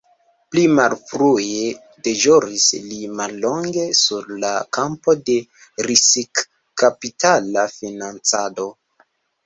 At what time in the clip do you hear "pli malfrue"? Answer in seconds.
0.53-1.57